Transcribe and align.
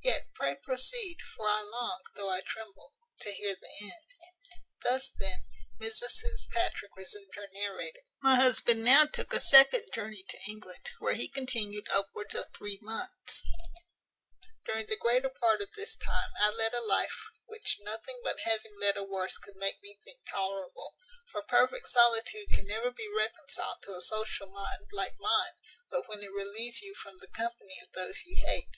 Yet 0.00 0.26
pray 0.36 0.54
proceed; 0.54 1.16
for 1.34 1.48
I 1.48 1.60
long, 1.62 2.02
though 2.14 2.30
I 2.30 2.40
tremble, 2.46 2.92
to 3.18 3.32
hear 3.32 3.56
the 3.56 3.72
end." 3.80 4.14
Thus, 4.84 5.10
then, 5.10 5.42
Mrs 5.80 6.18
Fitzpatrick 6.20 6.92
resumed 6.96 7.32
her 7.34 7.48
narrative: 7.52 8.04
"My 8.22 8.36
husband 8.36 8.84
now 8.84 9.06
took 9.06 9.32
a 9.32 9.40
second 9.40 9.90
journey 9.92 10.24
to 10.28 10.38
England, 10.46 10.88
where 11.00 11.14
he 11.14 11.26
continued 11.26 11.88
upwards 11.90 12.32
of 12.36 12.46
three 12.54 12.78
months; 12.80 13.42
during 14.66 14.86
the 14.86 14.96
greater 14.96 15.28
part 15.30 15.60
of 15.60 15.72
this 15.74 15.96
time 15.96 16.30
I 16.38 16.50
led 16.50 16.74
a 16.74 16.80
life 16.86 17.20
which 17.46 17.78
nothing 17.80 18.20
but 18.22 18.38
having 18.44 18.78
led 18.80 18.96
a 18.96 19.02
worse 19.02 19.36
could 19.36 19.56
make 19.56 19.82
me 19.82 19.98
think 20.04 20.20
tolerable; 20.30 20.94
for 21.32 21.42
perfect 21.42 21.88
solitude 21.88 22.50
can 22.50 22.68
never 22.68 22.92
be 22.92 23.08
reconciled 23.08 23.82
to 23.82 23.96
a 23.96 24.00
social 24.00 24.46
mind, 24.46 24.90
like 24.92 25.16
mine, 25.18 25.54
but 25.90 26.08
when 26.08 26.22
it 26.22 26.30
relieves 26.30 26.80
you 26.82 26.94
from 26.94 27.18
the 27.18 27.26
company 27.26 27.80
of 27.84 27.90
those 27.90 28.22
you 28.24 28.46
hate. 28.46 28.76